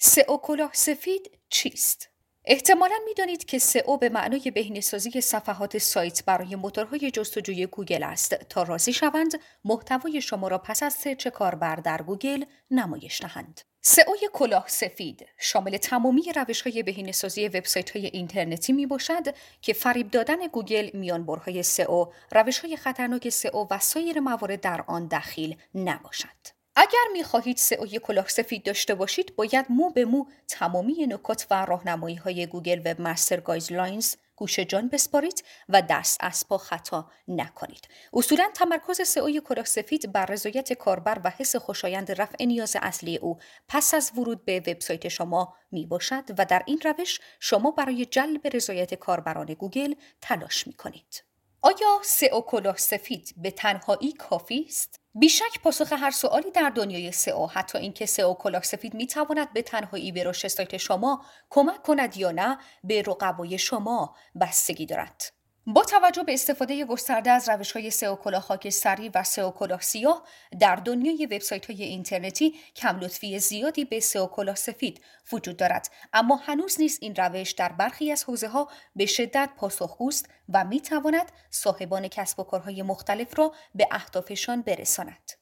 سئو 0.00 0.36
کلاه 0.36 0.70
سفید 0.72 1.30
چیست؟ 1.50 2.08
احتمالا 2.44 2.94
می‌دانید 3.04 3.44
که 3.44 3.58
سئو 3.58 3.96
به 3.96 4.08
معنای 4.08 4.50
بهینه‌سازی 4.50 5.20
صفحات 5.20 5.78
سایت 5.78 6.24
برای 6.24 6.56
موتورهای 6.56 7.10
جستجوی 7.10 7.66
گوگل 7.66 8.02
است 8.02 8.34
تا 8.34 8.62
راضی 8.62 8.92
شوند 8.92 9.40
محتوای 9.64 10.20
شما 10.20 10.48
را 10.48 10.58
پس 10.58 10.82
از 10.82 10.92
سرچ 10.92 11.28
کاربر 11.28 11.76
در 11.76 12.02
گوگل 12.02 12.44
نمایش 12.70 13.20
دهند. 13.20 13.60
سئوی 13.80 14.28
کلاه 14.32 14.64
سفید 14.68 15.26
شامل 15.38 15.76
تمامی 15.76 16.22
روش 16.36 16.62
های 16.62 16.82
بهینه‌سازی 16.82 17.48
وبسایت 17.48 17.96
های 17.96 18.06
اینترنتی 18.06 18.72
می 18.72 18.86
باشد 18.86 19.34
که 19.62 19.72
فریب 19.72 20.10
دادن 20.10 20.46
گوگل 20.46 20.90
میانبرهای 20.94 21.62
سئو، 21.62 22.06
روش 22.32 22.58
های 22.58 22.76
خطرناک 22.76 23.28
سئو 23.28 23.66
و 23.70 23.78
سایر 23.78 24.20
موارد 24.20 24.60
در 24.60 24.84
آن 24.86 25.06
دخیل 25.06 25.56
نباشد. 25.74 26.57
اگر 26.80 27.12
می 27.12 27.24
خواهید 27.24 27.56
سئوی 27.56 27.98
کلاه 27.98 28.28
سفید 28.28 28.62
داشته 28.62 28.94
باشید 28.94 29.36
باید 29.36 29.66
مو 29.68 29.90
به 29.90 30.04
مو 30.04 30.24
تمامی 30.48 31.06
نکات 31.06 31.46
و 31.50 31.64
راهنمایی 31.64 32.16
های 32.16 32.46
گوگل 32.46 32.80
webmaster 32.84 33.40
guidelines 33.40 34.14
گوش 34.36 34.58
جان 34.58 34.88
بسپارید 34.88 35.44
و 35.68 35.82
دست 35.82 36.16
از 36.20 36.48
پا 36.48 36.58
خطا 36.58 37.10
نکنید. 37.28 37.88
اصولا 38.12 38.50
تمرکز 38.54 39.00
سئوی 39.00 39.40
کلاه 39.40 39.64
سفید 39.64 40.12
بر 40.12 40.26
رضایت 40.26 40.72
کاربر 40.72 41.20
و 41.24 41.30
حس 41.30 41.56
خوشایند 41.56 42.20
رفع 42.20 42.44
نیاز 42.44 42.76
اصلی 42.82 43.16
او 43.16 43.38
پس 43.68 43.94
از 43.94 44.12
ورود 44.16 44.44
به 44.44 44.60
وبسایت 44.60 45.08
شما 45.08 45.54
می 45.70 45.86
باشد 45.86 46.24
و 46.38 46.44
در 46.44 46.62
این 46.66 46.80
روش 46.84 47.20
شما 47.40 47.70
برای 47.70 48.06
جلب 48.06 48.40
رضایت 48.52 48.94
کاربران 48.94 49.46
گوگل 49.46 49.94
تلاش 50.20 50.66
می 50.66 50.72
کنید. 50.72 51.27
آیا 51.68 52.00
سئو 52.02 52.40
کلاه 52.40 52.76
سفید 52.76 53.34
به 53.36 53.50
تنهایی 53.50 54.12
کافی 54.12 54.64
است؟ 54.68 55.00
بیشک 55.14 55.60
پاسخ 55.62 55.92
هر 55.92 56.10
سوالی 56.10 56.50
در 56.50 56.70
دنیای 56.70 57.12
سئو 57.12 57.46
حتی 57.46 57.78
اینکه 57.78 58.06
سئو 58.06 58.34
کلاه 58.34 58.62
سفید 58.62 58.94
می 58.94 59.06
تواند 59.06 59.52
به 59.52 59.62
تنهایی 59.62 60.12
به 60.12 60.24
رشد 60.24 60.48
سایت 60.48 60.76
شما 60.76 61.24
کمک 61.50 61.82
کند 61.82 62.16
یا 62.16 62.30
نه 62.30 62.58
به 62.84 63.02
رقبای 63.02 63.58
شما 63.58 64.14
بستگی 64.40 64.86
دارد. 64.86 65.37
با 65.70 65.84
توجه 65.84 66.22
به 66.22 66.34
استفاده 66.34 66.84
گسترده 66.84 67.30
از 67.30 67.48
روش 67.48 67.72
های 67.72 67.90
سئو 67.90 68.16
کلاه 68.16 68.42
خاکستری 68.42 69.08
و 69.08 69.22
سئو 69.22 69.50
کلاه 69.50 69.80
سیاه 69.80 70.22
در 70.60 70.76
دنیای 70.76 71.26
وبسایت 71.26 71.70
های 71.70 71.82
اینترنتی 71.82 72.54
کم 72.76 73.00
لطفی 73.00 73.38
زیادی 73.38 73.84
به 73.84 74.00
سئو 74.00 74.26
کلاه 74.26 74.56
سفید 74.56 75.00
وجود 75.32 75.56
دارد 75.56 75.90
اما 76.12 76.36
هنوز 76.36 76.80
نیز 76.80 76.98
این 77.00 77.14
روش 77.14 77.50
در 77.50 77.72
برخی 77.72 78.12
از 78.12 78.24
حوزه 78.24 78.48
ها 78.48 78.68
به 78.96 79.06
شدت 79.06 79.50
پاسخگوست 79.56 80.28
و 80.48 80.64
می 80.64 80.80
تواند 80.80 81.32
صاحبان 81.50 82.08
کسب 82.08 82.40
و 82.40 82.42
کارهای 82.42 82.82
مختلف 82.82 83.38
را 83.38 83.52
به 83.74 83.88
اهدافشان 83.90 84.62
برساند. 84.62 85.37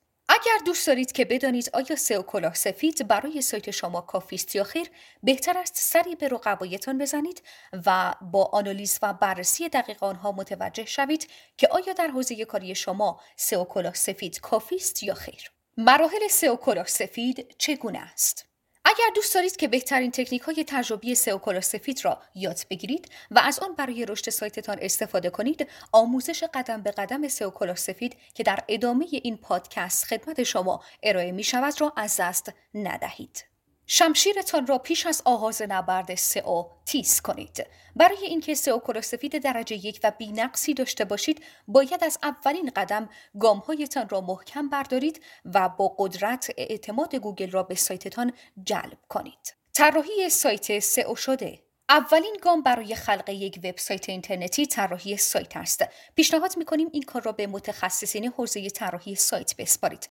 اگر 0.47 0.65
دوست 0.65 0.87
دارید 0.87 1.13
که 1.13 1.25
بدانید 1.25 1.71
آیا 1.73 1.97
سئو 1.97 2.23
کلاه 2.23 2.55
سفید 2.55 3.09
برای 3.09 3.43
سایت 3.43 3.71
شما 3.71 4.01
کافی 4.01 4.37
است 4.37 4.57
یا 4.57 4.65
خیر 4.65 4.91
بهتر 5.23 5.59
است 5.59 5.77
سری 5.77 6.15
به 6.15 6.29
رقبایتان 6.29 6.99
بزنید 6.99 7.43
و 7.87 8.15
با 8.33 8.45
آنالیز 8.45 8.99
و 9.03 9.13
بررسی 9.13 9.69
دقیق 9.69 10.05
آنها 10.05 10.33
متوجه 10.33 10.85
شوید 10.85 11.29
که 11.57 11.69
آیا 11.69 11.93
در 11.93 12.09
حوزه 12.09 12.45
کاری 12.45 12.75
شما 12.75 13.21
سئو 13.37 13.65
کلاه 13.65 13.95
سفید 13.95 14.41
کافی 14.41 14.77
است 14.77 15.03
یا 15.03 15.15
خیر. 15.15 15.51
مراحل 15.77 16.29
سئو 16.31 16.57
کلاه 16.57 16.87
سفید 16.87 17.55
چگونه 17.59 17.99
است؟ 17.99 18.47
اگر 18.89 19.11
دوست 19.15 19.35
دارید 19.35 19.57
که 19.57 19.69
بهترین 19.69 20.11
تکنیک 20.11 20.43
های 20.43 20.65
تجربی 20.67 21.15
سئو 21.15 21.61
سفید 21.61 22.05
را 22.05 22.23
یاد 22.35 22.61
بگیرید 22.71 23.11
و 23.31 23.39
از 23.39 23.59
آن 23.59 23.75
برای 23.75 24.07
رشد 24.07 24.31
سایتتان 24.31 24.79
استفاده 24.81 25.31
کنید 25.31 25.69
آموزش 25.93 26.45
قدم 26.55 26.83
به 26.83 26.91
قدم 26.91 27.29
سئو 27.29 27.75
سفید 27.75 28.17
که 28.35 28.43
در 28.43 28.59
ادامه 28.69 29.07
این 29.11 29.37
پادکست 29.37 30.05
خدمت 30.05 30.43
شما 30.43 30.83
ارائه 31.03 31.33
می 31.33 31.45
شود 31.45 31.81
را 31.81 31.93
از 31.97 32.17
دست 32.21 32.53
ندهید. 32.75 33.56
شمشیرتان 33.87 34.67
را 34.67 34.79
پیش 34.79 35.07
از 35.07 35.23
آغاز 35.25 35.63
نبرد 35.63 36.15
سئو 36.15 36.65
تیز 36.85 37.21
کنید. 37.21 37.67
برای 37.97 38.27
اینکه 38.27 38.55
سئو 38.55 39.01
سفید 39.01 39.39
درجه 39.39 39.87
یک 39.87 40.01
و 40.05 40.13
بینقصی 40.19 40.75
داشته 40.75 41.05
باشید، 41.05 41.45
باید 41.69 42.05
از 42.05 42.19
اولین 42.23 42.71
قدم 42.77 43.09
گامهایتان 43.41 44.09
را 44.09 44.21
محکم 44.21 44.69
بردارید 44.69 45.23
و 45.45 45.69
با 45.69 45.95
قدرت 45.99 46.51
اعتماد 46.57 47.15
گوگل 47.15 47.51
را 47.51 47.63
به 47.63 47.75
سایتتان 47.75 48.33
جلب 48.65 48.99
کنید. 49.09 49.55
طراحی 49.75 50.31
سایت 50.31 50.79
سئو 50.79 51.17
شده 51.17 51.63
اولین 51.89 52.37
گام 52.43 52.63
برای 52.63 52.95
خلق 52.95 53.29
یک 53.29 53.61
وبسایت 53.65 54.09
اینترنتی 54.09 54.67
طراحی 54.67 55.17
سایت 55.17 55.57
است. 55.57 55.85
پیشنهاد 56.15 56.57
می‌کنیم 56.57 56.89
این 56.93 57.03
کار 57.03 57.23
را 57.23 57.33
به 57.33 57.47
متخصصین 57.47 58.27
حوزه 58.27 58.71
طراحی 58.71 59.15
سایت 59.15 59.57
بسپارید. 59.57 60.09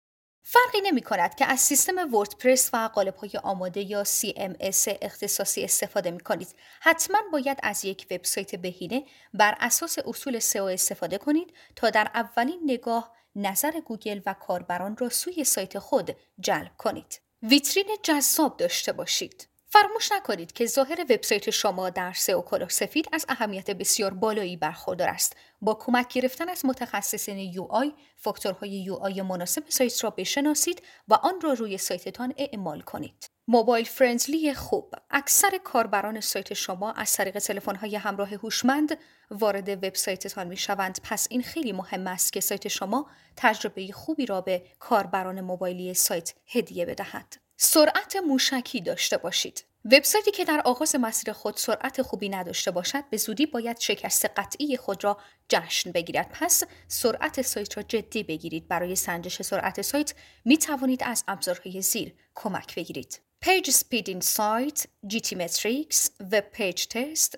فرقی 0.52 0.82
نمی 0.84 1.02
کند 1.02 1.36
که 1.36 1.46
از 1.46 1.60
سیستم 1.60 2.14
وردپرس 2.14 2.70
و 2.74 2.90
قالب 2.94 3.16
های 3.16 3.32
آماده 3.44 3.82
یا 3.82 4.04
CMS 4.04 4.98
اختصاصی 5.02 5.64
استفاده 5.64 6.12
می 6.12 6.20
کنید. 6.20 6.56
حتما 6.80 7.18
باید 7.34 7.58
از 7.64 7.86
یک 7.86 8.08
وبسایت 8.12 8.56
بهینه 8.56 9.06
بر 9.34 9.56
اساس 9.60 9.98
اصول 10.06 10.40
SEO 10.40 10.56
استفاده 10.56 11.18
کنید 11.18 11.54
تا 11.76 11.90
در 11.90 12.12
اولین 12.14 12.60
نگاه 12.64 13.16
نظر 13.36 13.72
گوگل 13.80 14.22
و 14.26 14.34
کاربران 14.34 14.98
را 14.98 15.10
سوی 15.10 15.44
سایت 15.44 15.80
خود 15.80 16.16
جلب 16.40 16.72
کنید. 16.78 17.22
ویترین 17.44 17.98
جذاب 18.04 18.58
داشته 18.58 18.92
باشید. 18.92 19.48
فراموش 19.72 20.12
نکنید 20.12 20.54
که 20.54 20.66
ظاهر 20.66 21.02
وبسایت 21.10 21.50
شما 21.50 21.90
در 21.90 22.14
سئو 22.14 22.42
کلاه 22.42 22.70
سفید 22.70 23.10
از 23.12 23.26
اهمیت 23.30 23.72
بسیار 23.72 24.14
بالایی 24.14 24.58
برخوردار 24.58 25.10
است. 25.10 25.36
با 25.62 25.74
کمک 25.74 26.14
گرفتن 26.14 26.50
از 26.50 26.66
متخصصین 26.66 27.38
UI، 27.38 27.94
فاکتورهای 28.16 28.70
UI 28.70 29.22
مناسب 29.22 29.64
سایت 29.68 30.04
را 30.04 30.10
بشناسید 30.10 30.82
و 31.08 31.14
آن 31.14 31.42
را 31.42 31.54
روی 31.54 31.78
سایتتان 31.78 32.34
اعمال 32.38 32.82
کنید. 32.82 33.30
mobile 33.48 33.86
friendly 33.86 34.54
خوب 34.54 34.94
اکثر 35.10 35.58
کاربران 35.64 36.22
سایت 36.22 36.54
شما 36.54 36.92
از 36.92 37.14
طریق 37.14 37.40
تلفن‌های 37.40 37.96
همراه 37.96 38.30
هوشمند 38.30 38.98
وارد 39.32 39.70
وبسایتتان 39.70 40.48
می‌شوند 40.48 41.00
پس 41.04 41.28
این 41.30 41.42
خیلی 41.42 41.72
مهم 41.72 42.08
است 42.08 42.34
که 42.34 42.40
سایت 42.40 42.68
شما 42.68 43.10
تجربه 43.36 43.92
خوبی 43.92 44.26
را 44.26 44.42
به 44.42 44.64
کاربران 44.80 45.42
موبایلی 45.42 45.94
سایت 45.94 46.34
هدیه 46.48 46.86
بدهد 46.86 47.49
سرعت 47.62 48.16
موشکی 48.16 48.82
داشته 48.82 49.18
باشید. 49.18 49.64
وبسایتی 49.86 50.32
که 50.32 50.46
در 50.46 50.62
آغاز 50.66 50.96
مسیر 50.96 51.34
خود 51.34 51.58
سرعت 51.58 52.02
خوبی 52.02 52.30
نداشته 52.30 52.72
باشد 52.72 53.04
به 53.10 53.18
زودی 53.18 53.46
باید 53.46 53.80
شکست 53.80 54.26
قطعی 54.26 54.78
خود 54.78 55.04
را 55.04 55.18
جشن 55.50 55.92
بگیرد. 55.92 56.30
پس 56.32 56.64
سرعت 56.88 57.42
سایت 57.42 57.78
را 57.78 57.84
جدی 57.84 58.24
بگیرید. 58.24 58.68
برای 58.68 58.96
سنجش 58.96 59.42
سرعت 59.42 59.82
سایت 59.82 60.14
می 60.46 60.58
توانید 60.58 61.04
از 61.04 61.24
ابزارهای 61.28 61.82
زیر 61.82 62.14
کمک 62.36 62.76
بگیرید. 62.76 63.22
Page 63.46 63.70
Speed 63.70 64.08
Insight, 64.08 64.86
GT 65.08 65.36
Metrics, 65.36 66.10
Web 66.32 66.46
Page 66.58 66.88
Test, 66.88 67.36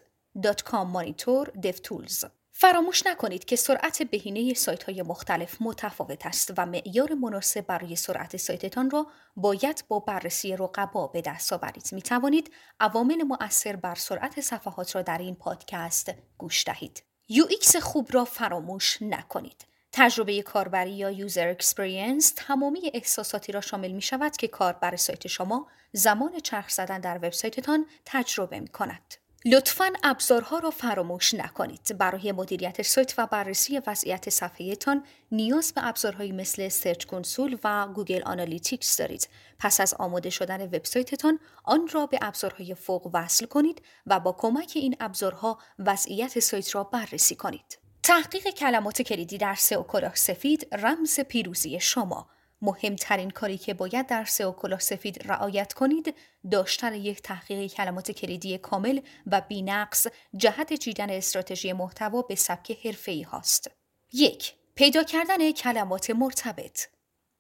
.com 0.70 0.88
Monitor, 0.94 1.46
DevTools 1.64 2.41
فراموش 2.62 3.08
نکنید 3.08 3.46
که 3.46 3.56
سرعت 3.56 4.02
بهینه 4.04 4.54
سایت 4.54 4.84
های 4.84 5.02
مختلف 5.02 5.58
متفاوت 5.62 6.26
است 6.26 6.54
و 6.58 6.66
معیار 6.66 7.14
مناسب 7.14 7.62
برای 7.62 7.96
سرعت 7.96 8.38
سایتتان 8.38 8.90
را 8.90 9.08
باید 9.36 9.84
با 9.88 10.00
بررسی 10.00 10.56
رقبا 10.56 11.08
به 11.08 11.22
دست 11.22 11.54
آورید. 11.54 11.90
می 11.92 12.02
توانید 12.02 12.52
عوامل 12.80 13.24
مؤثر 13.24 13.76
بر 13.76 13.96
سرعت 13.96 14.42
صفحات 14.42 14.96
را 14.96 15.02
در 15.02 15.18
این 15.18 15.36
پادکست 15.36 16.14
گوش 16.38 16.64
دهید. 16.66 17.04
UX 17.32 17.78
خوب 17.78 18.08
را 18.12 18.26
فراموش 18.26 19.02
نکنید. 19.02 19.66
تجربه 19.92 20.42
کاربری 20.42 20.92
یا 20.92 21.12
user 21.12 21.48
experience 21.48 22.34
تمامی 22.36 22.92
احساساتی 22.94 23.52
را 23.52 23.62
شامل 23.62 23.92
می 23.92 24.02
شود 24.02 24.38
که 24.38 24.48
کاربر 24.48 24.96
سایت 24.96 25.28
شما 25.28 25.68
زمان 25.92 26.40
چرخ 26.40 26.70
زدن 26.70 27.00
در 27.00 27.18
وبسایتتان 27.18 27.86
تجربه 28.06 28.60
می 28.60 28.68
کند. 28.68 29.21
لطفا 29.46 29.94
ابزارها 30.04 30.60
را 30.60 30.70
فراموش 30.70 31.34
نکنید. 31.34 31.98
برای 31.98 32.32
مدیریت 32.32 32.82
سایت 32.82 33.14
و 33.18 33.28
بررسی 33.28 33.82
وضعیت 33.88 34.30
صفحهتان 34.30 35.04
نیاز 35.32 35.74
به 35.74 35.88
ابزارهایی 35.88 36.32
مثل 36.32 36.70
Search 36.70 37.06
Console 37.06 37.58
و 37.64 37.88
Google 37.88 38.24
Analytics 38.24 38.98
دارید. 38.98 39.30
پس 39.60 39.82
از 39.82 39.94
آماده 39.94 40.30
شدن 40.30 40.66
وبسایتتان 40.66 41.40
آن 41.64 41.88
را 41.94 42.06
به 42.06 42.20
ابزارهای 42.22 42.76
فوق 42.76 43.10
وصل 43.14 43.46
کنید 43.46 43.82
و 44.08 44.20
با 44.20 44.32
کمک 44.32 44.72
این 44.76 44.96
ابزارها 45.00 45.60
وضعیت 45.80 46.40
سایت 46.40 46.76
را 46.76 46.84
بررسی 46.84 47.36
کنید. 47.36 47.78
تحقیق 48.04 48.50
کلمات 48.50 49.02
کلیدی 49.02 49.38
در 49.38 49.56
سئو 49.56 49.84
سفید 50.14 50.68
رمز 50.72 51.20
پیروزی 51.20 51.80
شما 51.80 52.30
مهمترین 52.62 53.30
کاری 53.30 53.58
که 53.58 53.74
باید 53.74 54.08
در 54.08 54.26
سئو 54.26 54.52
کلاه 54.52 54.80
سفید 54.80 55.28
رعایت 55.28 55.74
کنید 55.74 56.16
داشتن 56.52 56.94
یک 56.94 57.22
تحقیق 57.22 57.72
کلمات 57.74 58.12
کلیدی 58.12 58.58
کامل 58.58 59.00
و 59.28 59.42
بینقص 59.42 60.08
جهت 60.38 60.74
چیدن 60.74 61.10
استراتژی 61.10 61.74
محتوا 61.74 62.22
به 62.22 62.36
سبک 62.36 62.86
حرفه‌ای 62.86 63.22
هاست. 63.22 63.72
یک 64.14 64.54
پیدا 64.76 65.04
کردن 65.04 65.52
کلمات 65.52 66.10
مرتبط 66.10 66.88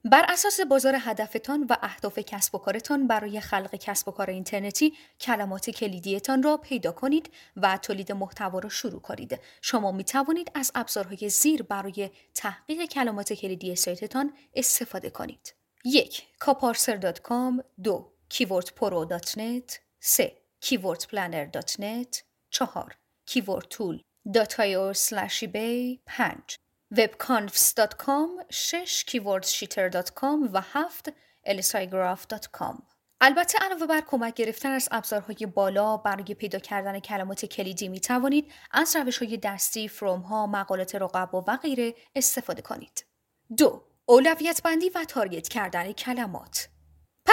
بر 0.05 0.25
اساس 0.29 0.59
بازار 0.61 0.95
هدفتان 0.99 1.67
و 1.69 1.75
اهداف 1.81 2.19
کسب 2.19 2.55
و 2.55 2.57
کارتان 2.57 3.07
برای 3.07 3.39
خلق 3.41 3.75
کسب 3.75 4.07
و 4.07 4.11
کار 4.11 4.29
اینترنتی 4.29 4.93
کلمات 5.19 5.69
کلیدیتان 5.69 6.43
را 6.43 6.57
پیدا 6.57 6.91
کنید 6.91 7.29
و 7.57 7.77
تولید 7.77 8.11
محتوا 8.11 8.59
را 8.59 8.69
شروع 8.69 9.01
کنید. 9.01 9.39
شما 9.61 9.91
می 9.91 10.03
توانید 10.03 10.51
از 10.55 10.71
ابزارهای 10.75 11.29
زیر 11.29 11.63
برای 11.63 12.09
تحقیق 12.35 12.85
کلمات 12.85 13.33
کلیدی 13.33 13.75
سایتتان 13.75 14.33
استفاده 14.55 15.09
کنید. 15.09 15.55
یک 15.85 16.23
کاپارسر.com 16.39 17.63
دو 17.83 18.11
keywordpro.net 18.33 19.79
3. 19.99 20.37
keywordplanner.net 20.61 22.23
4. 22.49 22.97
keywordtool.io 23.27 24.93
ebay 25.41 25.99
5. 26.05 26.55
webconfs.com 26.95 28.29
6. 28.49 29.05
keywordsheeter.com 29.07 30.49
و 30.53 30.61
7. 30.61 31.09
elsigraph.com 31.45 32.81
البته 33.23 33.59
علاوه 33.61 33.87
بر 33.87 34.01
کمک 34.07 34.33
گرفتن 34.33 34.71
از 34.71 34.89
ابزارهای 34.91 35.45
بالا 35.45 35.97
برای 35.97 36.23
پیدا 36.23 36.59
کردن 36.59 36.99
کلمات 36.99 37.45
کلیدی 37.45 37.87
می 37.87 37.99
توانید 37.99 38.51
از 38.71 38.95
روش 38.95 39.17
های 39.17 39.37
دستی، 39.37 39.87
فروم 39.87 40.19
ها، 40.19 40.47
مقالات 40.47 40.95
رقبا 40.95 41.43
و 41.47 41.57
غیره 41.57 41.95
استفاده 42.15 42.61
کنید. 42.61 43.05
دو 43.57 43.83
اولویت 44.05 44.61
بندی 44.63 44.89
و 44.89 45.03
تارگت 45.03 45.47
کردن 45.47 45.91
کلمات 45.91 46.69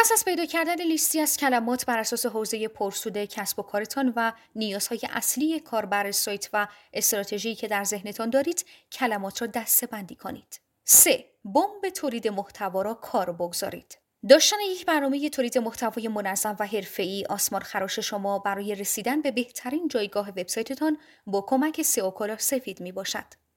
پس 0.00 0.12
از 0.12 0.24
پیدا 0.24 0.46
کردن 0.46 0.82
لیستی 0.82 1.20
از 1.20 1.36
کلمات 1.36 1.86
بر 1.86 1.98
اساس 1.98 2.26
حوزه 2.26 2.68
پرسود 2.68 3.24
کسب 3.24 3.58
و 3.58 3.62
کارتان 3.62 4.12
و 4.16 4.32
نیازهای 4.54 5.00
اصلی 5.10 5.60
کاربر 5.60 6.10
سایت 6.10 6.48
و 6.52 6.68
استراتژی 6.92 7.54
که 7.54 7.68
در 7.68 7.84
ذهنتان 7.84 8.30
دارید 8.30 8.64
کلمات 8.92 9.42
را 9.42 9.46
دسته 9.46 9.86
بندی 9.86 10.14
کنید. 10.14 10.60
3. 10.84 11.24
بمب 11.44 11.88
تولید 11.94 12.28
محتوا 12.28 12.82
را 12.82 12.94
کار 12.94 13.32
بگذارید. 13.32 13.98
داشتن 14.28 14.56
یک 14.70 14.86
برنامه 14.86 15.30
تولید 15.30 15.58
محتوای 15.58 16.08
منظم 16.08 16.56
و 16.60 16.66
حرفه‌ای 16.66 17.24
آسمان 17.28 17.62
خراش 17.62 17.98
شما 17.98 18.38
برای 18.38 18.74
رسیدن 18.74 19.22
به 19.22 19.30
بهترین 19.30 19.88
جایگاه 19.88 20.28
وبسایتتان 20.28 20.98
با 21.26 21.40
کمک 21.40 21.82
سئو 21.82 22.36
سفید 22.38 22.80
می 22.80 22.92
باشد. 22.92 23.47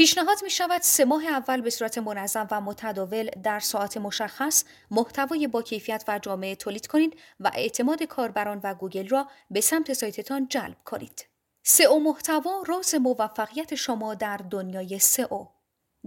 پیشنهاد 0.00 0.38
می 0.42 0.50
شود 0.50 0.80
سه 0.80 1.04
ماه 1.04 1.26
اول 1.26 1.60
به 1.60 1.70
صورت 1.70 1.98
منظم 1.98 2.48
و 2.50 2.60
متداول 2.60 3.30
در 3.42 3.60
ساعت 3.60 3.96
مشخص 3.96 4.64
محتوای 4.90 5.46
با 5.46 5.62
کیفیت 5.62 6.04
و 6.08 6.18
جامعه 6.18 6.54
تولید 6.54 6.86
کنید 6.86 7.18
و 7.40 7.50
اعتماد 7.54 8.02
کاربران 8.02 8.60
و 8.64 8.74
گوگل 8.74 9.08
را 9.08 9.28
به 9.50 9.60
سمت 9.60 9.92
سایتتان 9.92 10.48
جلب 10.48 10.76
کنید. 10.84 11.26
سئو 11.62 11.98
محتوا 11.98 12.62
راز 12.66 12.94
موفقیت 12.94 13.74
شما 13.74 14.14
در 14.14 14.36
دنیای 14.36 14.98
سئو 14.98 15.46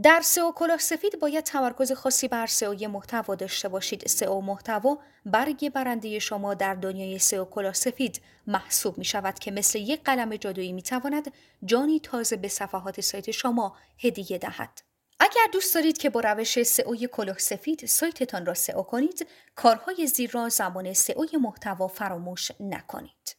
در 0.01 0.21
سئو 0.23 0.51
کلاه 0.51 0.77
سفید 0.77 1.19
باید 1.19 1.43
تمرکز 1.43 1.91
خاصی 1.91 2.27
بر 2.27 2.47
سئو 2.47 2.89
محتوا 2.89 3.35
داشته 3.35 3.69
باشید. 3.69 4.07
سئو 4.07 4.41
محتوا 4.41 4.97
برگ 5.25 5.69
برنده 5.69 6.19
شما 6.19 6.53
در 6.53 6.73
دنیای 6.73 7.19
سئو 7.19 7.45
کلاه 7.45 7.73
سفید 7.73 8.21
محسوب 8.47 8.97
می 8.97 9.05
شود 9.05 9.39
که 9.39 9.51
مثل 9.51 9.79
یک 9.79 10.03
قلم 10.03 10.35
جادویی 10.35 10.71
می 10.71 10.81
تواند 10.81 11.31
جانی 11.65 11.99
تازه 11.99 12.35
به 12.35 12.47
صفحات 12.47 13.01
سایت 13.01 13.31
شما 13.31 13.77
هدیه 14.03 14.37
دهد. 14.37 14.81
اگر 15.19 15.47
دوست 15.51 15.75
دارید 15.75 15.97
که 15.97 16.09
با 16.09 16.19
روش 16.19 16.63
سئو 16.63 16.95
کلاه 16.95 17.37
سفید 17.37 17.85
سایتتان 17.85 18.45
را 18.45 18.53
سئو 18.53 18.83
کنید، 18.83 19.27
کارهای 19.55 20.07
زیر 20.07 20.31
را 20.31 20.49
زمان 20.49 20.93
سئو 20.93 21.25
محتوا 21.39 21.87
فراموش 21.87 22.51
نکنید. 22.59 23.35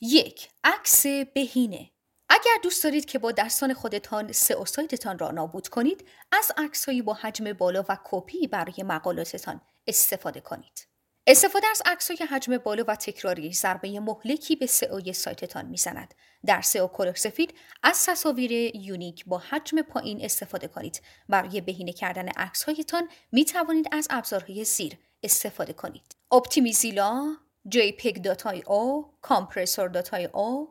یک 0.00 0.48
عکس 0.64 1.06
بهینه 1.06 1.90
اگر 2.40 2.58
دوست 2.62 2.84
دارید 2.84 3.04
که 3.04 3.18
با 3.18 3.32
دستان 3.32 3.74
خودتان 3.74 4.32
سئو 4.32 4.64
سایتتان 4.64 5.18
را 5.18 5.30
نابود 5.30 5.68
کنید 5.68 6.08
از 6.32 6.52
عکسهایی 6.56 7.02
با 7.02 7.14
حجم 7.14 7.52
بالا 7.52 7.84
و 7.88 7.98
کپی 8.04 8.46
برای 8.46 8.82
مقالاتتان 8.82 9.60
استفاده 9.86 10.40
کنید. 10.40 10.88
استفاده 11.26 11.66
از 11.66 11.82
عکسهای 11.86 12.16
حجم 12.30 12.58
بالا 12.58 12.84
و 12.88 12.96
تکراری 12.96 13.52
ضربه 13.52 14.00
مهلکی 14.00 14.56
به 14.56 14.66
سئو 14.66 15.12
سایتتان 15.12 15.66
می‌زند. 15.66 16.14
در 16.46 16.60
سئو 16.60 16.86
کلاه 16.86 17.14
سفید 17.14 17.54
از 17.82 18.06
تصاویر 18.06 18.76
unique 18.76 19.24
با 19.26 19.38
حجم 19.38 19.82
پایین 19.82 20.24
استفاده 20.24 20.68
کنید. 20.68 21.02
برای 21.28 21.60
بهینه 21.60 21.92
کردن 21.92 22.28
عکسهایتان 22.28 23.08
می 23.32 23.44
توانید 23.44 23.88
از 23.92 24.06
ابزارهای 24.10 24.64
زیر 24.64 24.98
استفاده 25.22 25.72
کنید. 25.72 26.16
Optimizilla 26.32 27.36
jpeg.io 27.74 29.04
compressor.io 29.28 30.68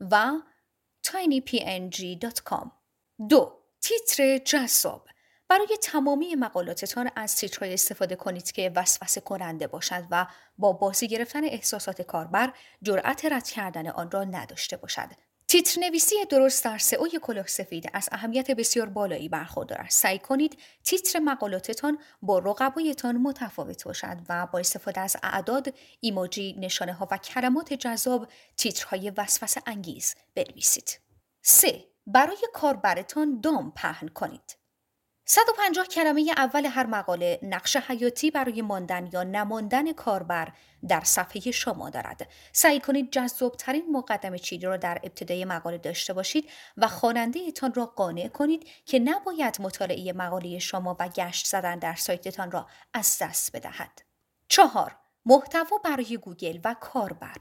و 0.00 0.32
tinypng.com 1.08 2.70
دو 3.28 3.58
تیتر 3.80 4.38
جذاب. 4.38 5.08
برای 5.48 5.76
تمامی 5.82 6.34
مقالاتتان 6.34 7.10
از 7.16 7.36
تیترهای 7.36 7.74
استفاده 7.74 8.16
کنید 8.16 8.52
که 8.52 8.72
وسوسه 8.76 9.20
کننده 9.20 9.66
باشد 9.66 10.04
و 10.10 10.26
با 10.58 10.72
بازی 10.72 11.08
گرفتن 11.08 11.44
احساسات 11.44 12.02
کاربر 12.02 12.52
جرأت 12.82 13.24
رد 13.24 13.48
کردن 13.48 13.88
آن 13.88 14.10
را 14.10 14.24
نداشته 14.24 14.76
باشد. 14.76 15.08
تیتر 15.50 15.80
نویسی 15.80 16.14
درست 16.30 16.64
در 16.64 16.78
سئوی 16.78 17.18
کلاه 17.22 17.46
سفید 17.46 17.90
از 17.92 18.08
اهمیت 18.12 18.50
بسیار 18.50 18.88
بالایی 18.88 19.28
برخوردار 19.28 19.78
است. 19.78 20.02
سعی 20.02 20.18
کنید 20.18 20.58
تیتر 20.84 21.18
مقالاتتان 21.18 21.98
با 22.22 22.38
رقبایتان 22.38 23.16
متفاوت 23.16 23.84
باشد 23.84 24.16
و 24.28 24.46
با 24.46 24.58
استفاده 24.58 25.00
از 25.00 25.16
اعداد، 25.22 25.74
ایموجی، 26.00 26.56
نشانه 26.58 26.92
ها 26.92 27.08
و 27.10 27.16
کلمات 27.16 27.72
جذاب 27.72 28.28
تیترهای 28.56 29.10
وسوسه 29.10 29.62
انگیز 29.66 30.14
بنویسید. 30.34 31.00
3. 31.42 31.84
برای 32.06 32.48
کاربرتان 32.52 33.40
دام 33.40 33.72
پهن 33.76 34.08
کنید. 34.08 34.57
150 35.30 35.86
کلمه 35.86 36.32
اول 36.36 36.66
هر 36.66 36.86
مقاله 36.86 37.38
نقش 37.42 37.76
حیاتی 37.76 38.30
برای 38.30 38.62
ماندن 38.62 39.08
یا 39.12 39.22
نماندن 39.22 39.92
کاربر 39.92 40.52
در 40.88 41.00
صفحه 41.04 41.50
شما 41.50 41.90
دارد. 41.90 42.28
سعی 42.52 42.80
کنید 42.80 43.12
جذابترین 43.12 43.92
مقدمه 43.92 44.38
چیدی 44.38 44.66
را 44.66 44.76
در 44.76 45.00
ابتدای 45.02 45.44
مقاله 45.44 45.78
داشته 45.78 46.12
باشید 46.12 46.50
و 46.76 46.88
خواننده 46.88 47.40
ایتان 47.40 47.74
را 47.74 47.86
قانع 47.86 48.28
کنید 48.28 48.68
که 48.86 48.98
نباید 48.98 49.56
مطالعه 49.60 50.12
مقاله 50.12 50.58
شما 50.58 50.96
و 51.00 51.08
گشت 51.08 51.46
زدن 51.46 51.78
در 51.78 51.94
سایتتان 51.94 52.50
را 52.50 52.66
از 52.94 53.18
دست 53.20 53.56
بدهد. 53.56 54.02
چهار 54.48 54.96
محتوا 55.26 55.78
برای 55.78 56.16
گوگل 56.16 56.58
و 56.64 56.74
کاربر 56.80 57.36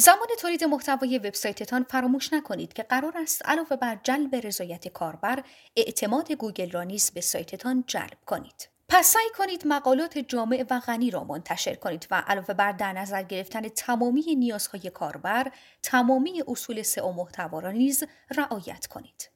زمان 0.00 0.28
تولید 0.38 0.64
محتوای 0.64 1.18
وبسایتتان 1.18 1.86
فراموش 1.88 2.32
نکنید 2.32 2.72
که 2.72 2.82
قرار 2.82 3.18
است 3.18 3.42
علاوه 3.44 3.76
بر 3.76 3.98
جلب 4.02 4.34
رضایت 4.34 4.88
کاربر 4.88 5.42
اعتماد 5.76 6.32
گوگل 6.32 6.70
را 6.70 6.82
نیز 6.82 7.10
به 7.10 7.20
سایتتان 7.20 7.84
جلب 7.86 8.18
کنید. 8.26 8.68
پس 8.88 9.06
سعی 9.06 9.28
کنید 9.38 9.66
مقالات 9.66 10.18
جامع 10.18 10.64
و 10.70 10.80
غنی 10.80 11.10
را 11.10 11.24
منتشر 11.24 11.74
کنید 11.74 12.06
و 12.10 12.22
علاوه 12.26 12.54
بر 12.54 12.72
در 12.72 12.92
نظر 12.92 13.22
گرفتن 13.22 13.68
تمامی 13.68 14.34
نیازهای 14.34 14.90
کاربر 14.90 15.52
تمامی 15.82 16.42
اصول 16.48 16.82
سئو 16.82 17.12
محتوا 17.12 17.58
را 17.58 17.70
نیز 17.70 18.04
رعایت 18.30 18.86
کنید. 18.86 19.30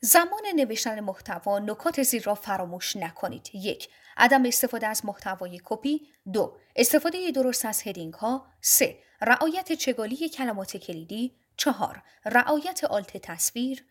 زمان 0.00 0.42
نوشتن 0.56 1.00
محتوا 1.00 1.58
نکات 1.58 2.02
زیر 2.02 2.22
را 2.22 2.34
فراموش 2.34 2.96
نکنید. 2.96 3.50
یک 3.54 3.88
عدم 4.16 4.46
استفاده 4.46 4.86
از 4.86 5.04
محتوای 5.04 5.60
کپی. 5.64 6.08
دو 6.32 6.56
استفاده 6.76 7.30
درست 7.30 7.64
از 7.64 7.82
heading 7.86 8.14
ها 8.14 8.46
سه 8.60 8.98
رعایت 9.22 9.72
چگالی 9.72 10.28
کلمات 10.28 10.76
کلیدی 10.76 11.36
چهار 11.56 12.02
رعایت 12.24 12.84
alt 12.84 13.16
تصویر 13.16 13.84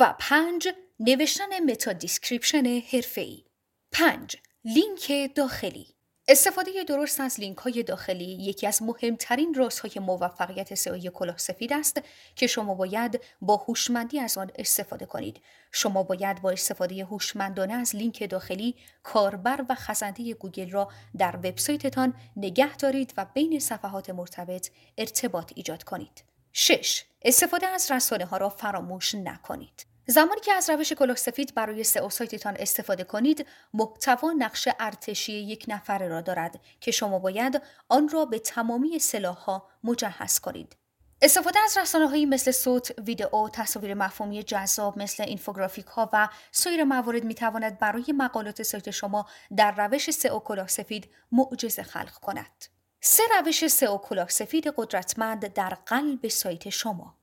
و 0.00 0.14
پنج 0.18 0.68
نوشتن 1.00 1.70
meta 1.70 1.92
description 1.92 2.66
حرفه‌ای. 2.92 3.44
پنج 3.92 4.36
لینک 4.64 5.34
داخلی. 5.34 5.97
استفاده 6.30 6.84
درست 6.84 7.20
از 7.20 7.40
لینک 7.40 7.58
های 7.58 7.82
داخلی 7.82 8.24
یکی 8.24 8.66
از 8.66 8.82
مهمترین 8.82 9.54
رازهای 9.54 9.92
موفقیت 10.00 10.74
سئو 10.74 11.10
کلاه 11.10 11.38
سفید 11.38 11.72
است 11.72 12.02
که 12.36 12.46
شما 12.46 12.74
باید 12.74 13.20
با 13.40 13.56
هوشمندی 13.56 14.20
از 14.20 14.38
آن 14.38 14.50
استفاده 14.58 15.06
کنید. 15.06 15.40
شما 15.72 16.02
باید 16.02 16.42
با 16.42 16.50
استفاده 16.50 17.04
هوشمندانه 17.04 17.74
از 17.74 17.96
لینک 17.96 18.30
داخلی 18.30 18.74
کاربر 19.02 19.64
و 19.68 19.74
خزنده 19.74 20.34
گوگل 20.34 20.70
را 20.70 20.88
در 21.18 21.36
وبسایتتان 21.36 22.14
نگه 22.36 22.76
دارید 22.76 23.14
و 23.16 23.26
بین 23.34 23.60
صفحات 23.60 24.10
مرتبط 24.10 24.70
ارتباط 24.98 25.52
ایجاد 25.54 25.82
کنید. 25.84 26.24
6. 26.52 27.04
استفاده 27.22 27.66
از 27.66 27.90
رسانه 27.90 28.24
ها 28.24 28.36
را 28.36 28.48
فراموش 28.48 29.14
نکنید. 29.14 29.86
زمانی 30.10 30.40
که 30.40 30.52
از 30.52 30.70
روش 30.70 30.92
کلاه 30.92 31.16
سفید 31.16 31.54
برای 31.54 31.84
سئو 31.84 32.10
سایتتان 32.10 32.56
استفاده 32.58 33.04
کنید 33.04 33.46
محتوا 33.74 34.32
نقش 34.32 34.68
ارتشی 34.80 35.32
یک 35.32 35.64
نفره 35.68 36.08
را 36.08 36.20
دارد 36.20 36.60
که 36.80 36.90
شما 36.90 37.18
باید 37.18 37.62
آن 37.88 38.08
را 38.08 38.24
به 38.24 38.38
تمامی 38.38 38.98
سلاحها 38.98 39.68
مجهز 39.84 40.38
کنید 40.38 40.76
استفاده 41.22 41.58
از 41.58 41.78
رسانه 41.78 42.08
هایی 42.08 42.26
مثل 42.26 42.50
صوت، 42.50 42.94
ویدئو، 43.06 43.48
تصاویر 43.48 43.94
مفهومی 43.94 44.42
جذاب 44.42 44.98
مثل 44.98 45.22
اینفوگرافیک 45.22 45.86
ها 45.86 46.10
و 46.12 46.28
سایر 46.52 46.84
موارد 46.84 47.24
می 47.24 47.34
تواند 47.34 47.78
برای 47.78 48.04
مقالات 48.16 48.62
سایت 48.62 48.90
شما 48.90 49.26
در 49.56 49.86
روش 49.86 50.10
سئو 50.10 50.38
کلاه 50.38 50.68
سفید 50.68 51.10
معجزه 51.32 51.82
خلق 51.82 52.12
کند. 52.12 52.64
سه 53.00 53.22
روش 53.40 53.66
سئو 53.66 53.98
کلاه 53.98 54.28
سفید 54.28 54.66
قدرتمند 54.76 55.52
در 55.52 55.74
قلب 55.86 56.28
سایت 56.28 56.68
شما. 56.68 57.18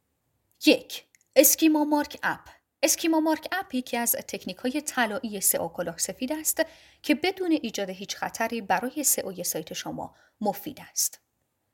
یک 0.65 1.05
اسکیما 1.35 1.83
مارک 1.83 2.19
اپ 2.23 2.54
اسکیما 2.85 3.19
مارک 3.19 3.47
اپ 3.51 3.75
یکی 3.75 3.97
از 3.97 4.11
تکنیک 4.11 4.57
های 4.57 4.81
طلایی 4.81 5.41
سئو 5.41 5.67
کلاه 5.67 5.97
سفید 5.97 6.33
است 6.33 6.61
که 7.01 7.15
بدون 7.15 7.51
ایجاد 7.51 7.89
هیچ 7.89 8.15
خطری 8.15 8.61
برای 8.61 9.03
سئو 9.03 9.43
سایت 9.43 9.73
شما 9.73 10.15
مفید 10.41 10.79
است. 10.91 11.19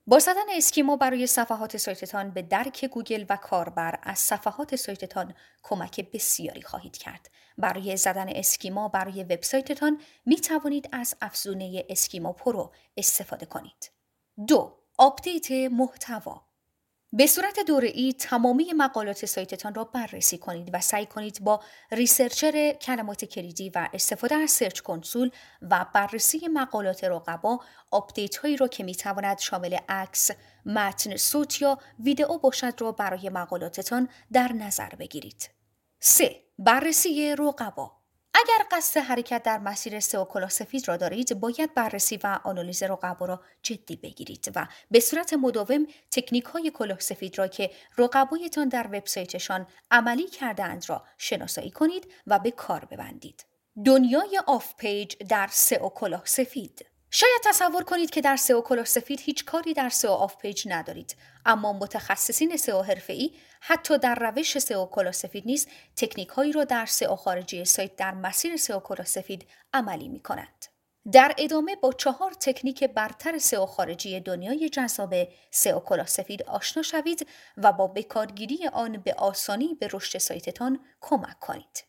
با 0.08 0.20
زدن 0.20 0.46
schema 0.56 0.98
برای 0.98 1.28
صفحات 1.28 1.78
سایتتان 1.78 2.32
به 2.32 2.42
درک 2.42 2.86
گوگل 2.86 3.26
و 3.30 3.36
کاربر 3.36 4.00
از 4.04 4.20
صفحات 4.20 4.76
سایتتان 4.76 5.34
کمک 5.64 6.12
بسیاری 6.12 6.62
خواهید 6.62 6.98
کرد. 6.98 7.30
برای 7.58 7.98
زدن 7.98 8.30
schema 8.30 8.88
برای 8.88 9.24
وبسایتتان 9.24 10.02
می 10.26 10.36
توانید 10.36 10.90
از 10.92 11.16
افزونه 11.22 11.86
Schema 11.90 12.34
Pro 12.34 12.72
استفاده 12.98 13.46
کنید. 13.46 13.92
دو 14.48 14.78
update 14.98 15.52
محتوا 15.52 16.51
به 17.14 17.28
صورت 17.28 17.60
دوره 17.60 17.88
ای 17.88 18.14
تمامی 18.14 18.74
مقالات 18.74 19.26
سایتتان 19.26 19.74
را 19.74 19.84
بررسی 19.84 20.38
کنید 20.38 20.70
و 20.74 20.82
سعی 20.82 21.06
کنید 21.06 21.44
با 21.44 21.62
research 21.92 22.72
کلمات 22.72 23.26
کلیدی 23.26 23.70
و 23.70 23.90
استفاده 23.94 24.36
از 24.36 24.52
Search 24.52 24.80
Console 24.80 25.32
و 25.62 25.86
بررسی 25.94 26.48
مقالات 26.48 27.04
رقبا 27.04 27.60
update 27.92 28.38
هایی 28.38 28.58
را 28.58 28.68
که 28.68 28.84
می 28.84 28.96
تواند 28.96 29.40
شامل 29.40 29.78
عکس، 29.90 30.32
متن، 30.66 31.16
صوت 31.16 31.62
یا 31.62 31.78
ویدئو 32.00 32.38
باشد 32.38 32.74
را 32.82 32.92
برای 32.92 33.30
مقالاتتان 33.30 34.10
در 34.32 34.54
نظر 34.54 34.90
بگیرید. 34.90 35.50
3. 36.00 36.36
بررسی 36.60 37.36
رقبا 37.36 38.01
اگر 38.34 38.66
قصد 38.72 39.00
حرکت 39.00 39.44
در 39.44 39.58
مسیر 39.58 40.00
سئو 40.00 40.26
سفید 40.50 40.88
را 40.88 40.98
دارید 40.98 41.40
باید 41.40 41.74
بررسی 41.74 42.20
و 42.24 42.40
آنالیز 42.44 42.84
رقبا 42.84 43.26
را 43.26 43.42
جدی 43.64 43.96
بگیرید 43.96 44.52
و 44.56 44.68
به 44.92 45.00
صورت 45.00 45.34
مداوم 45.34 45.88
تکنیک 46.12 46.44
های 46.44 46.72
کلاه 46.72 47.00
را 47.36 47.48
که 47.48 47.72
رقبایتان 47.98 48.70
در 48.70 48.88
وبسایتشان 48.88 49.68
عملی 49.92 50.28
کردهاند 50.28 50.90
را 50.90 51.04
شناسایی 51.18 51.72
کنید 51.72 52.12
و 52.28 52.40
به 52.40 52.52
کار 52.52 52.86
ببندید. 52.86 53.46
دنیای 53.86 54.42
off 54.48 54.76
page 54.76 55.16
در 55.16 55.50
سئو 55.52 55.90
کلاه 55.90 56.22
سفید 56.26 56.91
شاید 57.14 57.42
تصور 57.44 57.84
کنید 57.84 58.10
که 58.10 58.22
در 58.22 58.36
سئو 58.36 58.62
کلاه 58.62 58.88
هیچ 59.20 59.46
کاری 59.46 59.74
در 59.74 59.90
سئو 59.90 60.12
off 60.12 60.38
page 60.38 60.68
ندارید 60.70 61.16
اما 61.46 61.74
متخصصین 61.74 62.58
سئو 62.58 62.82
حرفه‌ای 62.82 63.32
حتی 63.62 63.98
در 63.98 64.16
روش 64.16 64.60
سئو 64.60 64.86
کلاه 64.86 65.14
نیز 65.46 65.68
تکنیک 65.96 66.30
هایی 66.30 66.52
را 66.52 66.64
در 66.64 66.86
سئو 66.86 67.16
خارجی 67.16 67.66
سایت 67.66 67.96
در 67.96 68.14
مسیر 68.14 68.58
سئو 68.58 68.80
کلاه 68.80 69.06
سفید 69.06 69.48
عملی 69.74 70.10
می 70.10 70.20
کنند. 70.20 70.66
در 71.12 71.36
ادامه 71.38 71.76
با 71.76 71.94
چهار 71.94 72.32
تکنیک 72.32 72.84
برتر 72.84 73.38
سئو 73.38 73.66
خارجی 73.66 74.20
دنیای 74.20 74.70
جذاب 74.70 75.14
سئو 75.52 75.80
کلاه 75.80 76.08
آشنا 76.48 76.84
شوید 76.84 77.28
و 77.58 77.74
با 77.74 77.88
بکارگیری 77.88 78.68
آن 78.68 78.98
به 78.98 79.14
آسانی 79.14 79.78
به 79.80 79.90
رشد 79.94 80.18
سایتتان 80.18 80.80
کمک 81.02 81.40
کنید. 81.40 81.84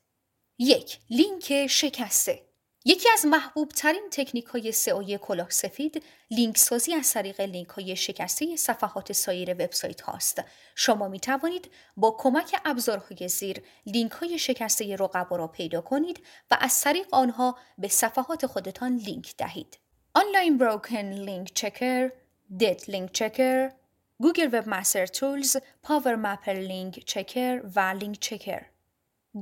یک 0.58 0.98
لینک 1.10 1.66
شکسته 1.66 2.51
یکی 2.84 3.08
از 3.12 3.26
محبوب 3.26 3.68
ترین 3.68 4.08
تکنیک 4.10 4.44
های 4.44 4.72
سئو 4.72 5.16
کلاه 5.16 5.50
سفید 5.50 6.02
لینک 6.30 6.58
سازی 6.58 6.94
از 6.94 7.12
طریق 7.12 7.40
لینک 7.40 7.68
های 7.68 7.96
شکسته 7.96 8.56
صفحات 8.56 9.12
سایر 9.12 9.50
وبسایت 9.50 10.00
هاست. 10.00 10.42
شما 10.74 11.08
می 11.08 11.20
توانید 11.20 11.70
با 11.96 12.16
کمک 12.18 12.60
ابزارهای 12.64 13.28
زیر 13.28 13.62
لینک 13.86 14.10
های 14.12 14.38
شکسته 14.38 14.96
رقبا 14.96 15.36
را 15.36 15.46
پیدا 15.46 15.80
کنید 15.80 16.20
و 16.50 16.56
از 16.60 16.80
طریق 16.80 17.06
آنها 17.10 17.58
به 17.78 17.88
صفحات 17.88 18.46
خودتان 18.46 18.96
لینک 18.96 19.36
دهید. 19.36 19.78
Online 20.14 20.58
Broken 20.58 21.10
Link 21.10 21.52
Checker، 21.54 22.12
Dead 22.56 22.84
Link 22.88 23.12
Checker، 23.12 23.72
Google 24.18 24.48
Webmaster 24.52 25.06
Tools، 25.06 25.56
PowerMapper 25.82 26.52
Link 26.52 27.04
Checker 27.06 27.62
و 27.76 27.80
Link 27.80 28.18
Checker. 28.20 28.66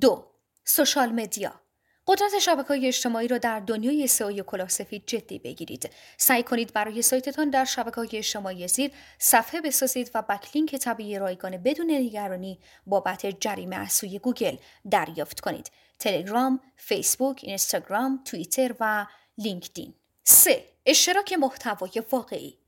دو 0.01 0.27
social 0.65 1.09
media 1.09 1.61
قدرت 2.07 2.39
شبکه 2.39 2.89
اجتماعی 2.89 3.29
را 3.29 3.39
در 3.39 3.61
دنیای 3.61 4.07
سئو 4.07 4.43
کلاه 4.43 4.69
سفید 4.69 5.03
جدی 5.07 5.39
بگیرید. 5.39 5.91
سعی 6.17 6.43
کنید 6.43 6.73
برای 6.73 7.03
سایتتان 7.03 7.51
در 7.51 7.65
شبکه 7.65 8.19
اجتماعی 8.19 8.69
زیر 8.69 8.91
صفحه 9.19 9.61
بسازید 9.61 10.11
و 10.15 10.23
backlink 10.23 10.77
طبیعی 10.77 11.19
رایگان 11.19 11.57
بدون 11.57 11.91
نگرانی 11.91 12.59
بابت 12.87 13.41
جریمه 13.41 13.77
از 13.77 13.93
سوی 13.93 14.19
گوگل 14.19 14.57
دریافت 14.91 15.41
کنید. 15.41 15.71
تلگرام، 15.99 16.61
فیسبوک، 16.77 17.41
اینستاگرام، 17.43 18.21
توییتر 18.25 18.75
و 18.81 19.07
لینکدین. 19.39 19.95
3. 20.25 20.65
اشتراک 20.87 21.33
محتوای 21.33 22.03
واقعی 22.13 22.60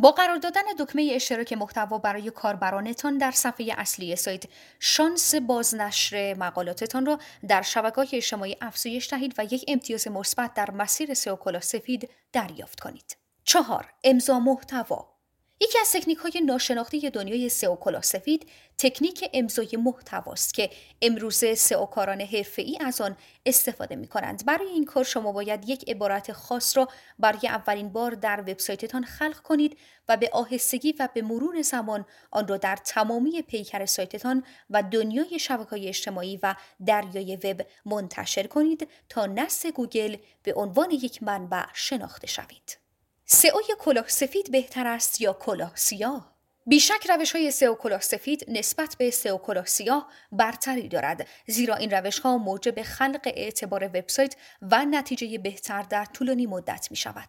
با 0.00 0.10
قرار 0.10 0.36
دادن 0.36 0.62
دکمه 0.78 1.10
اشتراک 1.14 1.52
محتوا 1.52 1.98
برای 1.98 2.30
کاربرانتان 2.30 3.18
در 3.18 3.30
صفحه 3.30 3.74
اصلی 3.78 4.16
سایت 4.16 4.44
شانس 4.80 5.34
بازنشر 5.34 6.34
مقالاتتان 6.34 7.06
را 7.06 7.18
در 7.48 7.62
شبکه‌های 7.62 8.08
اجتماعی 8.12 8.56
افزایش 8.60 9.10
دهید 9.10 9.34
و 9.38 9.44
یک 9.44 9.64
امتیاز 9.68 10.08
مثبت 10.08 10.54
در 10.54 10.70
مسیر 10.70 11.14
سئو 11.14 11.60
سفید 11.60 12.10
دریافت 12.32 12.80
کنید. 12.80 13.16
چهار 13.44 13.92
امضا 14.04 14.38
محتوا 14.38 15.17
یکی 15.60 15.78
از 15.78 15.92
تکنیک 15.92 16.18
های 16.18 16.40
ناشناخته 16.40 17.10
دنیای 17.10 17.48
سئو 17.48 17.76
کلاه 17.76 18.02
سفید 18.02 18.48
تکنیک 18.78 19.30
امضای 19.32 19.68
محتواست 19.76 20.54
که 20.54 20.70
امروزه 21.02 21.54
سئو 21.54 21.86
کاران 21.86 22.20
حرفه‌ای 22.20 22.78
از 22.80 23.00
آن 23.00 23.16
استفاده 23.46 23.96
می 23.96 24.08
کنند. 24.08 24.44
برای 24.46 24.68
این 24.68 24.84
کار 24.84 25.04
شما 25.04 25.32
باید 25.32 25.68
یک 25.68 25.90
عبارت 25.90 26.32
خاص 26.32 26.76
را 26.76 26.88
برای 27.18 27.48
اولین 27.48 27.88
بار 27.88 28.10
در 28.10 28.40
وبسایتتان 28.40 29.04
خلق 29.04 29.36
کنید 29.36 29.78
و 30.08 30.16
به 30.16 30.30
آهستگی 30.32 30.94
و 30.98 31.08
به 31.14 31.22
مرور 31.22 31.62
زمان 31.62 32.06
آن 32.30 32.48
را 32.48 32.56
در 32.56 32.76
تمامی 32.76 33.42
پیکر 33.42 33.86
سایتتان 33.86 34.44
و 34.70 34.82
دنیای 34.82 35.38
شبکه‌های 35.38 35.88
اجتماعی 35.88 36.38
و 36.42 36.54
دریای 36.86 37.36
وب 37.36 37.66
منتشر 37.84 38.46
کنید 38.46 38.88
تا 39.08 39.26
نسل 39.26 39.70
گوگل 39.70 40.16
به 40.42 40.54
عنوان 40.54 40.90
یک 40.90 41.22
منبع 41.22 41.64
شناخته 41.74 42.26
شوید. 42.26 42.87
سئو 43.30 43.58
کلاه 43.78 44.08
سفید 44.08 44.50
بهتر 44.50 44.86
است 44.86 45.20
یا 45.20 45.32
کلاه 45.32 45.72
سیاه؟ 45.74 46.34
بیشک 46.66 47.10
روش 47.10 47.32
های 47.32 47.50
سئو 47.50 47.74
کلاه 47.74 48.00
سفید 48.00 48.44
نسبت 48.48 48.96
به 48.98 49.10
سئو 49.10 49.38
کلاه 49.38 49.66
سیاه 49.66 50.08
برتری 50.32 50.88
دارد 50.88 51.26
زیرا 51.46 51.74
این 51.74 51.90
روش 51.90 52.18
ها 52.18 52.38
موجب 52.38 52.82
خلق 52.82 53.20
اعتبار 53.24 53.84
وبسایت 53.84 54.36
و 54.62 54.84
نتیجه 54.84 55.38
بهتر 55.38 55.82
در 55.82 56.04
طولانی 56.04 56.46
مدت 56.46 56.86
می 56.90 56.96
شود. 56.96 57.28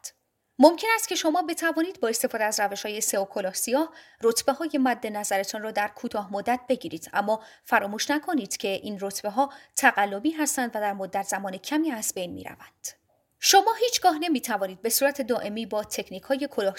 ممکن 0.59 0.87
است 0.95 1.09
که 1.09 1.15
شما 1.15 1.41
بتوانید 1.41 1.99
با 1.99 2.07
استفاده 2.07 2.43
از 2.43 2.59
روش 2.59 2.85
های 2.85 3.01
سئو 3.01 3.25
کلاه 3.25 3.53
سیاه 3.53 3.93
رتبه 4.21 4.53
های 4.53 4.71
مد 4.73 5.07
نظرتان 5.07 5.61
را 5.61 5.71
در 5.71 5.87
کوتاه 5.87 6.33
مدت 6.33 6.59
بگیرید 6.69 7.09
اما 7.13 7.43
فراموش 7.63 8.11
نکنید 8.11 8.57
که 8.57 8.67
این 8.67 8.97
رتبه 9.01 9.29
ها 9.29 9.53
تقلبی 9.75 10.31
هستند 10.31 10.69
و 10.75 10.79
در 10.79 10.93
مدت 10.93 11.23
زمان 11.23 11.57
کمی 11.57 11.91
از 11.91 12.13
بین 12.15 12.33
می 12.33 12.43
روند. 12.43 12.98
شما 13.39 13.73
هیچگاه 13.79 14.17
نمی 14.19 14.41
توانید 14.41 14.81
به 14.81 14.89
صورت 14.89 15.21
دائمی 15.21 15.65
با 15.65 15.83
تکنیک 15.83 16.23
های 16.23 16.47
کلاه 16.51 16.75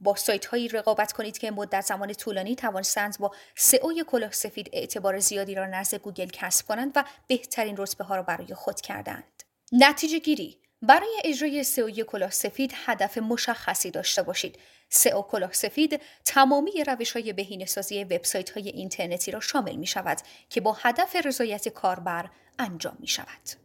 با 0.00 0.14
سایت 0.14 0.46
هایی 0.46 0.68
رقابت 0.68 1.12
کنید 1.12 1.38
که 1.38 1.50
مدت 1.50 1.80
زمان 1.80 2.12
طولانی 2.12 2.56
توانستند 2.56 3.18
با 3.18 3.34
سئو 3.56 4.02
کلاه 4.06 4.32
سفید 4.32 4.70
اعتبار 4.72 5.18
زیادی 5.18 5.54
را 5.54 5.66
نزد 5.66 5.94
گوگل 5.94 6.28
کسب 6.32 6.66
کنند 6.66 6.92
و 6.94 7.04
بهترین 7.26 7.76
رتبه 7.76 8.04
ها 8.04 8.16
را 8.16 8.22
برای 8.22 8.54
خود 8.54 8.80
کردند. 8.80 9.42
نتیجه 9.72 10.18
گیری 10.18 10.58
برای 10.82 11.20
اجرای 11.24 11.64
سئو 11.64 11.90
کلاه 11.90 12.30
سفید 12.30 12.72
هدف 12.86 13.18
مشخصی 13.18 13.90
داشته 13.90 14.22
باشید. 14.22 14.58
سئو 14.88 15.22
کلاه 15.22 15.52
سفید 15.52 16.00
تمامی 16.24 16.84
روش 16.86 17.12
های 17.12 17.32
بهینه 17.32 17.66
وبسایت 18.10 18.50
های 18.50 18.68
اینترنتی 18.68 19.30
را 19.30 19.40
شامل 19.40 19.76
می 19.76 19.86
شود 19.86 20.18
که 20.50 20.60
با 20.60 20.72
هدف 20.72 21.16
رضایت 21.16 21.68
کاربر 21.68 22.30
انجام 22.58 22.96
می 23.00 23.06
شود. 23.06 23.63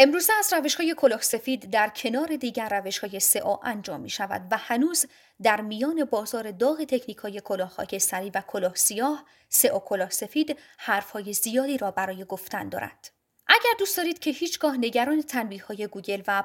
امروزه 0.00 0.32
از 0.38 0.52
روش 0.52 0.74
های 0.74 0.94
کلاه 0.96 1.22
سفید 1.22 1.70
در 1.70 1.88
کنار 1.88 2.36
دیگر 2.36 2.68
روش 2.68 2.98
های 2.98 3.20
سئو 3.20 3.56
انجام 3.62 4.00
می 4.00 4.10
شود 4.10 4.42
و 4.50 4.56
هنوز 4.56 5.06
در 5.42 5.60
میان 5.60 6.04
بازار 6.04 6.50
داغ 6.50 6.84
تکنیک 6.84 7.16
های 7.16 7.40
کلاه 7.44 7.68
خاکستری 7.68 8.30
و 8.30 8.42
کلاه 8.46 8.74
سیاه 8.74 9.24
سئو 9.48 9.78
کلاه 9.78 10.10
سفید 10.10 10.58
حرف 10.78 11.10
های 11.10 11.32
زیادی 11.32 11.78
را 11.78 11.90
برای 11.90 12.24
گفتن 12.24 12.68
دارد. 12.68 13.10
اگر 13.46 13.70
دوست 13.78 13.96
دارید 13.96 14.18
که 14.18 14.30
هیچگاه 14.30 14.76
نگران 14.76 15.22
تنبیه 15.22 15.64
های 15.64 15.86
گوگل 15.86 16.22
و 16.26 16.44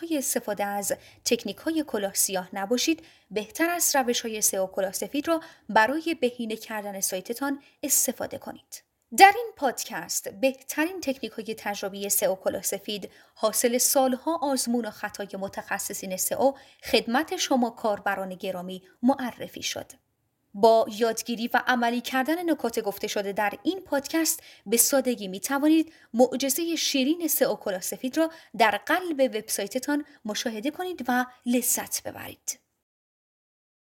های 0.00 0.18
استفاده 0.18 0.64
از 0.64 0.92
تکنیک 1.24 1.56
های 1.56 1.84
کلاه 1.86 2.14
سیاه 2.14 2.48
نباشید 2.52 3.06
بهتر 3.30 3.70
از 3.70 3.96
روش 3.96 4.20
های 4.20 4.40
سئو 4.40 4.66
کلاه 4.66 4.92
سفید 4.92 5.28
را 5.28 5.40
برای 5.68 6.16
بهینه 6.20 6.56
کردن 6.56 7.00
سایتتان 7.00 7.62
استفاده 7.82 8.38
کنید. 8.38 8.89
در 9.16 9.32
این 9.36 9.50
پادکست 9.56 10.28
بهترین 10.28 11.00
تکنیک 11.00 11.32
های 11.32 11.54
تجربی 11.54 12.08
سئو 12.08 12.36
سفید 12.62 13.10
حاصل 13.34 13.78
سالها 13.78 14.38
آزمون 14.42 14.84
و 14.84 14.90
خطای 14.90 15.28
متخصصین 15.38 16.16
سئو 16.16 16.52
خدمت 16.84 17.36
شما 17.36 17.70
کاربران 17.70 18.34
گرامی 18.34 18.82
معرفی 19.02 19.62
شد. 19.62 19.92
با 20.54 20.86
یادگیری 20.98 21.50
و 21.54 21.62
عملی 21.66 22.00
کردن 22.00 22.50
نکات 22.50 22.80
گفته 22.80 23.06
شده 23.06 23.32
در 23.32 23.52
این 23.62 23.80
پادکست 23.80 24.42
به 24.66 24.76
سادگی 24.76 25.28
می 25.28 25.40
توانید 25.40 25.92
معجزه 26.14 26.76
شیرین 26.76 27.28
سئو 27.28 27.80
سفید 27.80 28.16
را 28.16 28.30
در 28.58 28.80
قلب 28.86 29.20
وبسایتتان 29.20 30.04
مشاهده 30.24 30.70
کنید 30.70 31.04
و 31.08 31.26
لذت 31.46 32.02
ببرید. 32.02 32.69